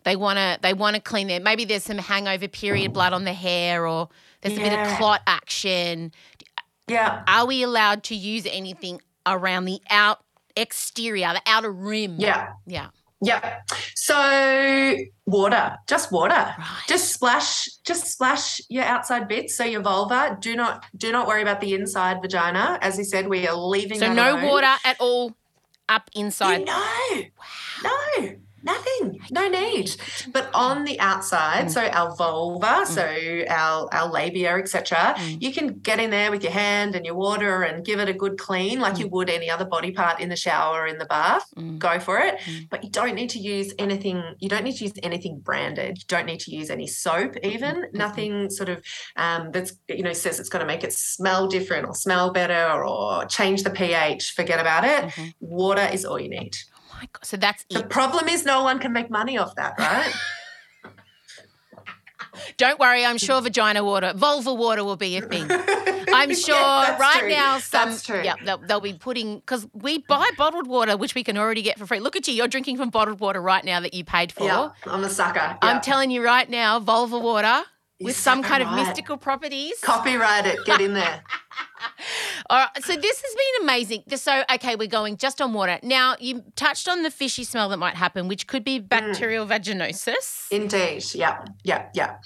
[0.04, 3.24] they want to they want to clean their maybe there's some hangover period blood on
[3.24, 4.08] the hair or
[4.40, 6.10] there's a bit of clot action.
[6.88, 10.18] yeah Are we allowed to use anything around the out
[10.56, 12.16] exterior, the outer rim?
[12.18, 12.88] yeah Yeah.
[13.24, 13.60] Yeah.
[13.94, 16.34] So water, just water.
[16.34, 16.82] Right.
[16.88, 19.56] Just splash, just splash your outside bits.
[19.56, 20.36] So your vulva.
[20.40, 22.78] Do not do not worry about the inside vagina.
[22.82, 23.98] As he said, we are leaving.
[24.00, 24.44] so no alone.
[24.48, 25.36] water at all
[25.88, 26.64] up You inside.
[26.66, 27.22] know,
[27.84, 28.32] no,
[28.62, 29.94] nothing, no need.
[30.32, 33.04] But on the outside, so our vulva, so
[33.48, 35.14] our our labia, etc.
[35.16, 35.42] Mm.
[35.42, 38.12] You can get in there with your hand and your water and give it a
[38.12, 41.06] good clean, like you would any other body part in the shower or in the
[41.06, 41.44] bath.
[41.56, 41.78] Mm.
[41.78, 42.38] Go for it.
[42.40, 42.68] Mm.
[42.70, 44.22] But you don't need to use anything.
[44.40, 45.98] You don't need to use anything branded.
[45.98, 47.96] You don't need to use any soap, even Mm-hmm.
[47.98, 48.84] nothing sort of
[49.16, 52.82] um, that's you know says it's going to make it smell different or smell better
[52.84, 54.32] or change the pH.
[54.32, 55.04] Forget about it.
[55.10, 55.34] Mhm.
[55.40, 56.54] Water is all you need.
[57.02, 57.24] My God.
[57.24, 57.90] So that's The it.
[57.90, 60.12] problem is no one can make money off that, right?
[62.56, 65.46] Don't worry, I'm sure vagina water, vulva water will be a thing.
[66.14, 67.28] I'm sure that's right true.
[67.28, 68.20] now some That's true.
[68.22, 71.78] yeah they'll, they'll be putting because we buy bottled water which we can already get
[71.78, 72.00] for free.
[72.00, 74.44] Look at you, you're drinking from bottled water right now that you paid for.
[74.44, 75.58] Yeah, I'm a sucker.
[75.60, 77.62] I'm telling you right now, vulva water
[78.04, 79.78] With some so kind of mystical properties.
[79.80, 80.58] Copyright it.
[80.64, 81.22] Get in there.
[82.50, 84.02] All right, so this has been amazing.
[84.16, 85.78] So, okay, we're going just on water.
[85.82, 90.48] Now, you touched on the fishy smell that might happen, which could be bacterial vaginosis.
[90.50, 91.04] Indeed.
[91.14, 91.44] Yeah.
[91.64, 91.88] Yeah.
[91.94, 92.16] Yeah.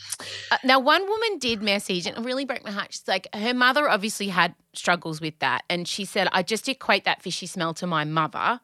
[0.51, 2.89] Uh, now, one woman did message, and it really broke my heart.
[2.93, 5.65] She's like, her mother obviously had struggles with that.
[5.69, 8.61] And she said, I just equate that fishy smell to my mother.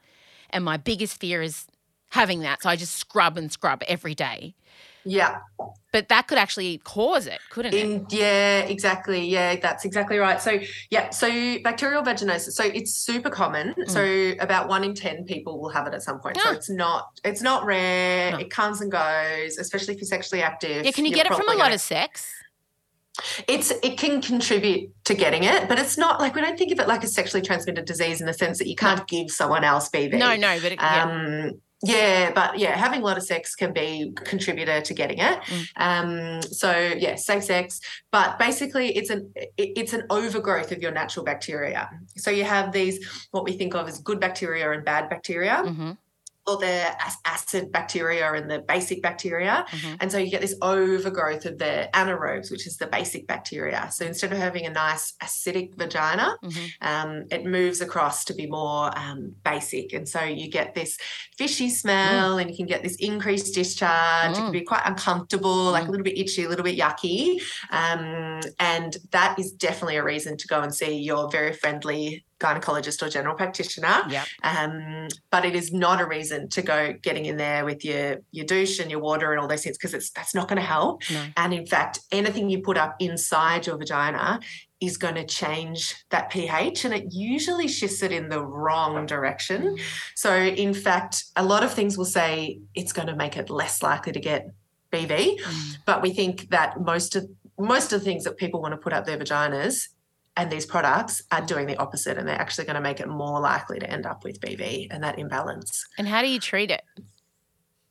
[0.50, 1.66] And my biggest fear is
[2.10, 2.62] having that.
[2.62, 4.54] So I just scrub and scrub every day.
[5.04, 5.38] Yeah.
[5.92, 7.84] But that could actually cause it, couldn't it?
[7.84, 9.28] In, yeah, exactly.
[9.28, 10.40] Yeah, that's exactly right.
[10.40, 10.58] So,
[10.90, 11.28] yeah, so
[11.62, 12.52] bacterial vaginosis.
[12.52, 13.74] So it's super common.
[13.74, 13.90] Mm.
[13.90, 16.38] So about one in ten people will have it at some point.
[16.38, 18.32] So it's not it's not rare.
[18.32, 18.38] No.
[18.38, 20.84] It comes and goes, especially if you're sexually active.
[20.84, 22.26] yeah, can you get it from a lot gonna- of sex?
[23.46, 26.80] It's it can contribute to getting it, but it's not like we don't think of
[26.80, 29.90] it like a sexually transmitted disease in the sense that you can't give someone else
[29.90, 30.14] BV.
[30.14, 30.78] No, no, but it.
[30.78, 31.10] Um,
[31.44, 31.50] yeah,
[31.82, 35.40] but yeah, having a lot of sex can be a contributor to getting it.
[35.40, 35.66] Mm.
[35.76, 41.24] Um, so yeah, safe sex, but basically it's an it's an overgrowth of your natural
[41.24, 41.90] bacteria.
[42.16, 45.96] So you have these what we think of as good bacteria and bad bacteria, Mhm,
[46.46, 46.86] or the
[47.24, 49.64] acid bacteria and the basic bacteria.
[49.70, 49.96] mhm.
[50.00, 53.88] And so you get this overgrowth of the anaerobes, which is the basic bacteria.
[53.92, 56.70] So instead of having a nice acidic vagina, Mhm.
[56.80, 59.92] um, it moves across to be more um, basic.
[59.92, 60.98] And so you get this
[61.38, 64.32] fishy smell and you can get this increased discharge.
[64.32, 64.44] It Mm.
[64.44, 65.88] can be quite uncomfortable, like Mm.
[65.88, 67.40] a little bit itchy, a little bit yucky.
[67.70, 73.02] Um, and that is definitely a reason to go and see your very friendly gynecologist
[73.02, 73.96] or general practitioner.
[74.08, 74.26] Yep.
[74.42, 78.46] Um, but it is not a reason to go getting in there with your your
[78.52, 81.02] douche and your water and all those things because it's that's not going to help.
[81.10, 81.22] No.
[81.36, 84.40] And in fact, anything you put up inside your vagina
[84.80, 89.76] is going to change that pH and it usually shifts it in the wrong direction.
[90.16, 93.80] So in fact, a lot of things will say it's going to make it less
[93.82, 94.40] likely to get
[94.92, 95.76] BV, Mm.
[95.86, 97.22] but we think that most of
[97.58, 99.88] most of the things that people want to put up their vaginas
[100.36, 103.40] and these products are doing the opposite and they're actually going to make it more
[103.40, 105.84] likely to end up with BV and that imbalance.
[105.98, 106.82] And how do you treat it?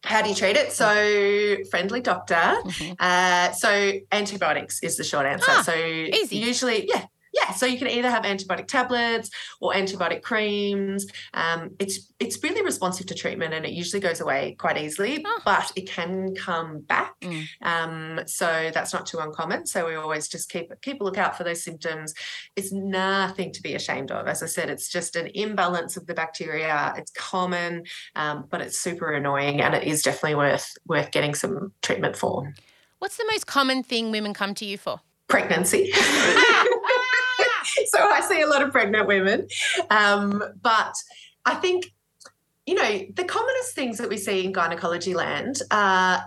[0.04, 0.72] How do you treat it?
[0.72, 2.34] So, friendly doctor.
[2.36, 2.96] Mhm.
[3.00, 5.46] Uh, so, antibiotics is the short answer.
[5.50, 6.38] Ah, so, easy.
[6.38, 7.52] usually, yeah, yeah.
[7.54, 11.06] So you can either have antibiotic tablets or antibiotic creams.
[11.34, 15.24] Um, it's it's really responsive to treatment, and it usually goes away quite easily.
[15.26, 15.42] Ah.
[15.46, 17.20] But it can come back.
[17.22, 17.46] Mm.
[17.62, 19.66] Um, so that's not too uncommon.
[19.66, 22.14] So we always just keep keep a lookout for those symptoms.
[22.56, 24.28] It's nothing to be ashamed of.
[24.28, 26.94] As I said, it's just an imbalance of the bacteria.
[26.98, 27.84] It's common,
[28.16, 32.54] um, but it's super annoying, and it is definitely worth worth getting some treatment for.
[33.00, 35.00] What's the most common thing women come to you for?
[35.28, 35.92] Pregnancy.
[37.88, 39.48] so I see a lot of pregnant women,
[39.90, 40.94] um, but
[41.46, 41.92] I think
[42.66, 46.24] you know the commonest things that we see in gynecology land are,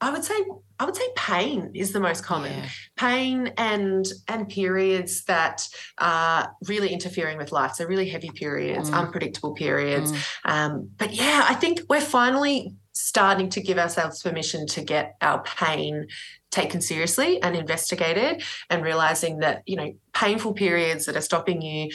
[0.00, 0.34] I would say,
[0.78, 2.52] I would say pain is the most common.
[2.52, 2.68] Yeah.
[2.96, 7.74] Pain and and periods that are really interfering with life.
[7.74, 8.98] So really heavy periods, Mm.
[8.98, 10.12] unpredictable periods.
[10.12, 10.18] Mm.
[10.44, 15.42] Um, but yeah, I think we're finally starting to give ourselves permission to get our
[15.42, 16.06] pain
[16.50, 21.88] taken seriously and investigated and realizing that you know painful periods that are stopping you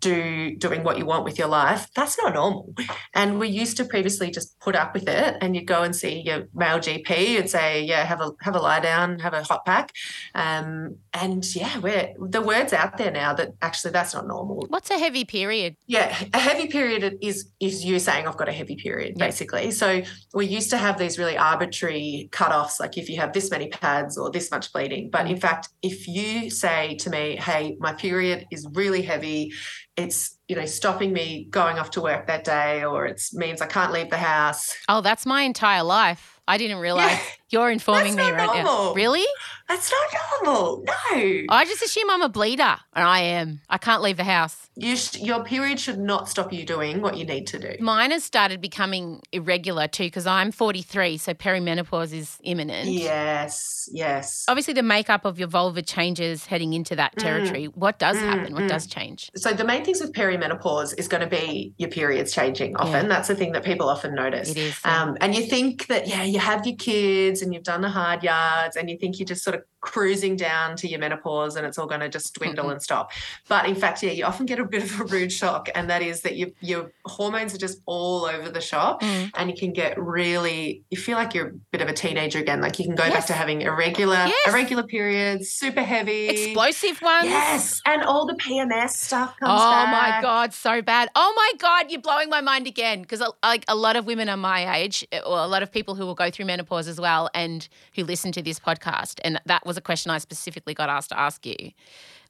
[0.00, 2.74] do doing what you want with your life that's not normal
[3.14, 6.20] and we used to previously just put up with it and you go and see
[6.22, 9.64] your male gp and say yeah have a have a lie down have a hot
[9.64, 9.92] pack
[10.34, 14.90] um, and yeah we're the words out there now that actually that's not normal What's
[14.90, 15.76] a heavy period?
[15.86, 19.26] yeah, a heavy period is is you saying I've got a heavy period, Yeah.
[19.26, 19.70] basically.
[19.70, 20.02] So
[20.34, 23.99] we used to have these really arbitrary cutoffs, like if you have this many pads
[24.18, 25.10] or this much bleeding.
[25.10, 29.52] But in fact, if you say to me, "Hey, my period is really heavy,"
[29.96, 33.66] it's you know stopping me going off to work that day, or it means I
[33.66, 34.74] can't leave the house.
[34.88, 36.39] Oh, that's my entire life.
[36.50, 38.92] I didn't realize Yeah, you're informing That's me not right now.
[38.94, 39.24] Really?
[39.68, 40.84] that's not normal.
[40.84, 43.60] No, I just assume I'm a bleeder, and I am.
[43.68, 44.56] I can't leave the house.
[44.74, 47.76] you sh- your period should not stop you doing what you need to do.
[47.78, 52.88] Mine has started becoming irregular too because I'm 43, so perimenopause is imminent.
[52.88, 54.44] Yes, yes.
[54.48, 57.22] Obviously, the makeup of your vulva changes heading into that Mm.
[57.22, 57.64] territory.
[57.66, 58.54] What does Mm, happen?
[58.54, 58.68] What mm.
[58.68, 59.30] does change?
[59.36, 63.08] so the main things with perimenopause is going to be your periods changing often.
[63.08, 64.50] That's the thing that people often notice.
[64.50, 64.74] It is.
[64.84, 65.02] yeah.
[65.02, 68.22] Um, and you think that, yeah, you have your kids and you've done the hard
[68.22, 71.78] yards and you think you're just sort of cruising down to your menopause and it's
[71.78, 72.72] all going to just dwindle Mm-mm.
[72.72, 73.12] and stop.
[73.48, 75.68] But in fact, yeah, you often get a bit of a rude shock.
[75.74, 79.30] And that is that your, your hormones are just all over the shop Mm.
[79.36, 82.60] and you can get really, you feel like you're a bit of a teenager again.
[82.60, 84.34] Like you can go back to having irregular, Yes.
[84.48, 86.28] irregular periods, super heavy.
[86.28, 87.26] Explosive ones.
[87.26, 89.88] Yes, and all the PMS stuff Oh comes back.
[89.88, 91.08] Oh my god, so bad!
[91.14, 94.36] Oh my god, you're blowing my mind again because like a lot of women are
[94.36, 97.68] my age, or a lot of people who will go through menopause as well, and
[97.94, 101.18] who listen to this podcast, and that was a question I specifically got asked to
[101.18, 101.70] ask you.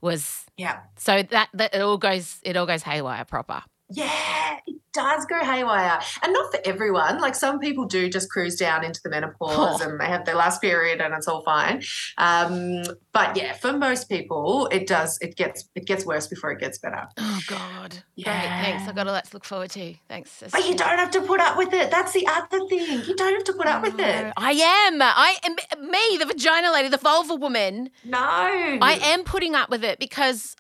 [0.02, 3.62] Was Yeah, so that that it all goes it all goes haywire proper.
[3.90, 6.00] yeah, it does go haywire.
[6.22, 7.20] And not for everyone.
[7.20, 9.88] Like some people do just cruise down into the menopause Oh.
[9.88, 11.82] and they have their last period and it's all fine.
[12.18, 15.18] Um, but yeah, for most people, it does.
[15.20, 17.06] It gets it gets worse before it gets better.
[17.18, 17.98] Oh God.
[18.16, 18.26] Great.
[18.26, 18.88] Thanks.
[18.88, 19.94] I've got a lot to look forward to.
[20.08, 20.42] Thanks.
[20.52, 21.90] But you don't have to put up with it.
[21.90, 23.02] That's the other thing.
[23.06, 24.32] You don't have to put up with it.
[24.36, 25.00] I am.
[25.02, 25.54] I am
[25.90, 27.90] me, the vagina lady, the vulva woman.
[28.04, 28.18] No.
[28.18, 30.56] I am putting up with it because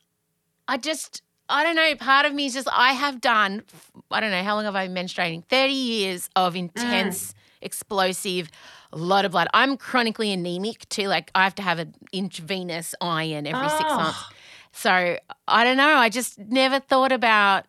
[0.68, 1.94] I just I don't know.
[1.96, 3.62] Part of me is just I have done.
[4.10, 5.44] I don't know how long have I been menstruating?
[5.44, 7.34] Thirty years of intense, mm.
[7.60, 8.50] explosive,
[8.92, 9.48] a lot of blood.
[9.52, 11.08] I'm chronically anemic too.
[11.08, 14.24] Like I have to have an intravenous iron every six months.
[14.72, 15.96] So I don't know.
[15.96, 17.66] I just never thought about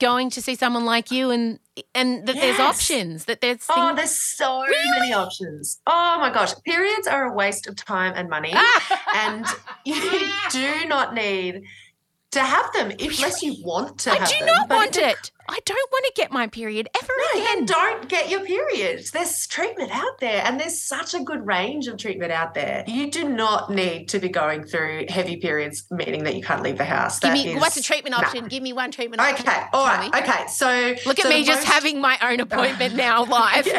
[0.00, 1.58] going to see someone like you and
[1.94, 3.24] and that there's options.
[3.24, 4.64] That there's Oh, there's so
[4.98, 5.80] many options.
[5.86, 6.52] Oh my gosh.
[6.64, 8.52] Periods are a waste of time and money.
[9.14, 9.46] and
[9.84, 11.64] you do not need
[12.34, 14.46] to have them unless you want to I do them.
[14.46, 15.30] not want it.
[15.46, 17.56] I don't want to get my period ever No, again.
[17.56, 19.04] then don't get your period.
[19.12, 22.82] There's treatment out there, and there's such a good range of treatment out there.
[22.86, 26.78] You do not need to be going through heavy periods, meaning that you can't leave
[26.78, 27.18] the house.
[27.20, 28.22] Give That me is- what's a treatment nah.
[28.26, 28.46] option?
[28.46, 29.46] Give me one treatment option.
[29.46, 30.08] Okay, all right.
[30.14, 33.66] Okay, so Look at me the just having my own appointment now live.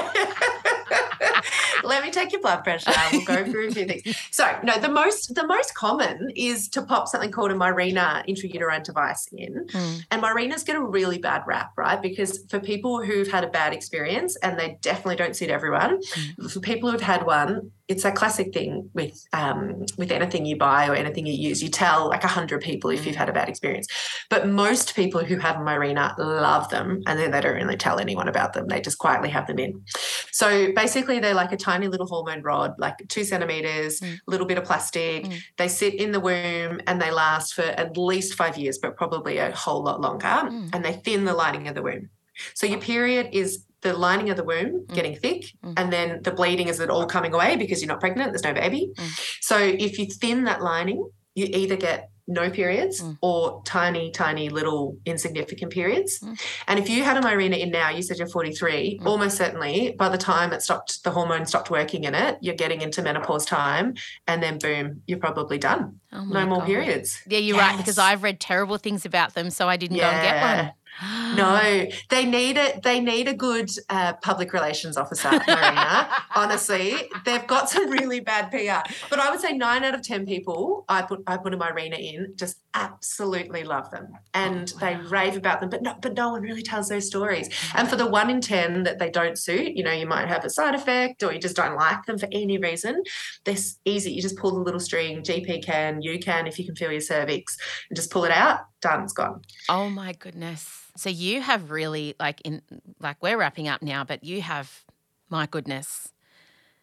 [1.85, 2.91] Let me take your blood pressure.
[3.11, 4.03] We'll go through a few things.
[4.31, 8.83] So, no, the most the most common is to pop something called a Mirena intrauterine
[8.83, 10.05] device in, Mm.
[10.11, 12.01] and Mirenas get a really bad rap, right?
[12.01, 16.01] Because for people who've had a bad experience, and they definitely don't suit everyone,
[16.49, 20.87] for people who've had one, it's a classic thing with um, with anything you buy
[20.87, 21.61] or anything you use.
[21.61, 23.87] You tell like a hundred people if you've had a bad experience,
[24.29, 27.99] but most people who have a Mirena love them, and then they don't really tell
[27.99, 28.67] anyone about them.
[28.67, 29.83] They just quietly have them in.
[30.31, 34.19] So basically, they're like a tiny little hormone rod, like two centimeters, a Mm.
[34.27, 35.25] little bit of plastic.
[35.25, 35.39] Mm.
[35.57, 39.37] They sit in the womb and they last for at least five years, but probably
[39.37, 40.25] a whole lot longer.
[40.25, 40.69] Mm.
[40.73, 42.09] And they thin the lining of the womb.
[42.53, 44.95] So your period is the lining of the womb Mm.
[44.95, 45.73] getting thick, Mm.
[45.77, 48.53] and then the bleeding is it all coming away because you're not pregnant, there's no
[48.53, 48.89] baby.
[48.97, 49.09] Mm.
[49.41, 50.99] So if you thin that lining,
[51.35, 53.17] you either get no periods Mm.
[53.21, 56.19] or tiny, tiny little insignificant periods.
[56.21, 56.41] Mm.
[56.67, 59.05] And if you had a Mirena in now, you said you're 43, Mm.
[59.05, 62.81] almost certainly by the time it stopped, the hormone stopped working in it, you're getting
[62.81, 63.93] into menopause time,
[64.27, 65.99] and then boom, you're probably done.
[66.11, 66.65] Oh No more God.
[66.73, 67.19] periods.
[67.27, 70.21] Yeah, you're right because I've read terrible things about them, so I didn't go and
[70.23, 70.71] get one.
[71.35, 72.81] No, they need it.
[72.83, 76.09] They need a good uh, public relations officer, Mirena.
[76.33, 78.89] Honestly, they've got some really bad PR.
[79.09, 81.99] But I would say nine out of ten people I put I put a Mirena
[81.99, 85.69] in just absolutely love them, and Oh, they rave about them.
[85.69, 87.49] But no, but no one really tells those stories.
[87.75, 90.45] And for the one in ten that they don't suit, you know, you might have
[90.45, 93.03] a side effect or you just don't like them for any reason.
[93.43, 94.13] They're easy.
[94.13, 95.23] You just pull the little string.
[95.23, 97.57] GP can, you can, if you can feel your cervix,
[97.89, 98.61] and just pull it out.
[98.85, 99.03] Done.
[99.03, 99.41] It's gone.
[99.67, 100.91] Oh my goodness.
[100.95, 102.61] So you have really like in
[102.99, 104.83] like we're wrapping up now, but you have
[105.27, 106.13] my goodness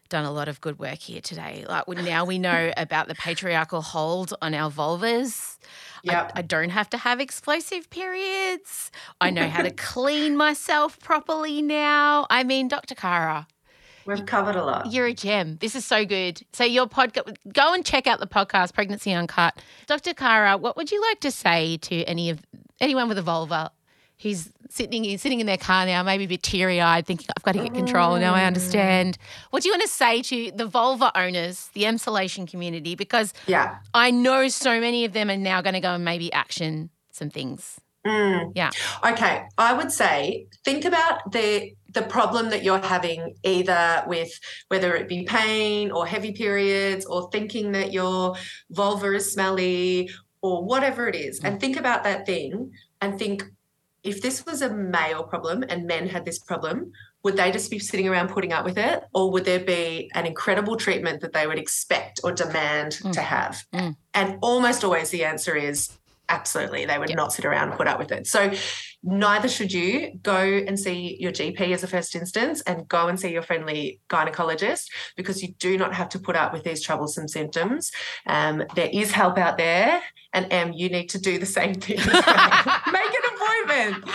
[0.09, 1.65] done a lot of good work here today.
[1.67, 5.57] Like now we know about the patriarchal hold on our vulvas.
[6.07, 8.91] I, I don't have to have explosive periods.
[9.21, 12.27] I know how to clean myself properly now.
[12.29, 12.95] I mean, Dr.
[12.95, 13.47] Kara,
[14.05, 14.91] We've covered a lot.
[14.91, 15.57] you're a gem.
[15.61, 16.41] This is so good.
[16.53, 19.53] So your podcast, go and check out the podcast, Pregnancy Uncut.
[19.87, 20.13] Dr.
[20.13, 22.41] Kara, what would you like to say to any of
[22.81, 23.71] anyone with a vulva
[24.21, 27.53] who's sitting sitting in their car now, maybe a bit teary eyed, thinking I've got
[27.53, 28.17] to get control.
[28.17, 29.17] Now I understand.
[29.49, 32.95] What do you want to say to the vulva owners, the emsolation community?
[32.95, 33.77] Because Yeah.
[33.93, 37.29] I know so many of them are now going to go and maybe action some
[37.29, 37.79] things.
[38.05, 38.51] Mm.
[38.55, 38.71] Yeah.
[39.05, 39.43] Okay.
[39.57, 44.31] I would say think about the the problem that you're having either with
[44.67, 48.35] whether it be pain or heavy periods or thinking that your
[48.71, 50.09] vulva is smelly
[50.41, 53.43] or whatever it is and think about that thing and think
[54.03, 56.91] if this was a male problem and men had this problem
[57.23, 60.25] would they just be sitting around putting up with it or would there be an
[60.25, 63.13] incredible treatment that they would expect or demand Mm.
[63.13, 63.95] to have Mm.
[64.13, 65.89] and almost always the answer is
[66.29, 67.17] absolutely they would Yep.
[67.17, 68.51] not sit around and put up with it so
[69.03, 73.19] neither should you go and see your gp as a first instance and go and
[73.19, 77.27] see your friendly gynecologist because you do not have to put up with these troublesome
[77.27, 77.91] symptoms
[78.27, 80.01] um, there is help out there
[80.33, 84.05] and em you need to do the same thing make an appointment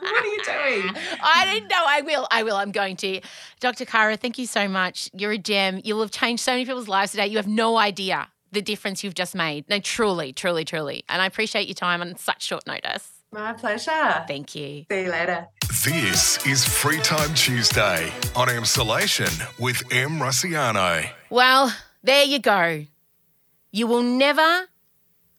[0.00, 1.84] what are you doing I didn't know.
[1.86, 2.26] I will.
[2.30, 2.56] I will.
[2.56, 3.20] I'm going to.
[3.60, 3.84] Dr.
[3.84, 5.10] Kara, thank you so much.
[5.12, 5.80] You're a gem.
[5.84, 7.26] You will have changed so many people's lives today.
[7.26, 9.68] You have no idea the difference you've just made.
[9.68, 11.04] No, truly, truly, truly.
[11.08, 13.11] And I appreciate your time on such short notice.
[13.34, 14.84] My pleasure Thank you.
[14.90, 15.46] see you later
[15.84, 21.08] This is Free Time Tuesday on Emsolation with Em Rusciano.
[21.30, 22.84] Well, there you go.
[23.70, 24.66] You will never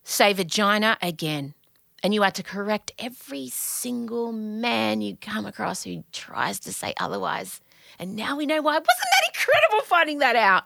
[0.04, 1.54] say vagina again.
[2.02, 6.94] and you are to correct every single man you come across who tries to say
[7.00, 7.62] otherwise.
[8.00, 8.74] And now we know why.
[8.74, 10.64] Wasn't that incredible finding that out?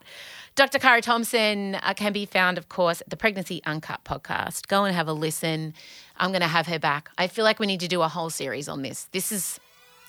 [0.57, 0.79] Dr.
[0.79, 4.67] Kara Thompson uh, can be found, of course, at the Pregnancy Uncut podcast.
[4.67, 5.75] Go and have a listen.
[6.17, 7.11] I'm going to have her back.
[7.15, 9.03] I feel like we need to do a whole series on this.
[9.11, 9.59] This is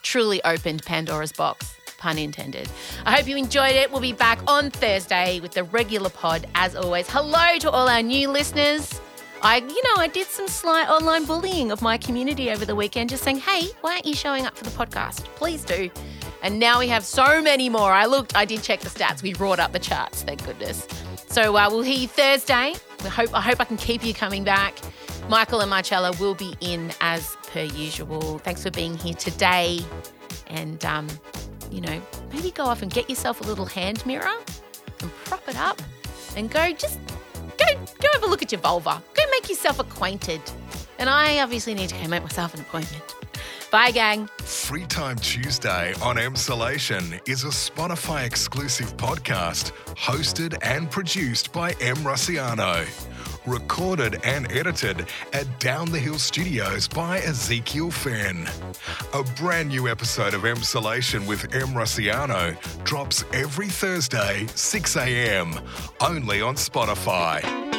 [0.02, 2.66] truly opened Pandora's box, pun intended.
[3.04, 3.92] I hope you enjoyed it.
[3.92, 7.10] We'll be back on Thursday with the regular pod as always.
[7.10, 8.98] Hello to all our new listeners.
[9.42, 13.10] I, you know, I did some slight online bullying of my community over the weekend,
[13.10, 15.24] just saying, hey, why aren't you showing up for the podcast?
[15.36, 15.90] Please do.
[16.42, 17.92] And now we have so many more.
[17.92, 19.22] I looked, I did check the stats.
[19.22, 20.86] We brought up the charts, thank goodness.
[21.28, 22.74] So uh, we'll hear you Thursday.
[23.02, 24.78] We hope, I hope I can keep you coming back.
[25.28, 28.38] Michael and Marcella will be in as per usual.
[28.38, 29.80] Thanks for being here today.
[30.46, 31.06] And, um,
[31.70, 32.00] you know,
[32.32, 34.38] maybe go off and get yourself a little hand mirror
[35.00, 35.80] and prop it up
[36.36, 36.98] and go just
[37.58, 37.66] go
[38.00, 39.02] go have a look at your vulva.
[39.14, 40.40] Go make yourself acquainted.
[40.98, 43.17] And I obviously need to go make myself an appointment.
[43.70, 44.28] Bye, gang.
[44.38, 51.96] Free Time Tuesday on Emsolation is a Spotify exclusive podcast hosted and produced by Em
[51.96, 52.86] Rusciano.
[53.46, 58.48] Recorded and edited at Down the Hill Studios by Ezekiel Fenn.
[59.12, 65.60] A brand new episode of Emsolation with Em Rusciano drops every Thursday, 6 a.m.,
[66.00, 67.77] only on Spotify.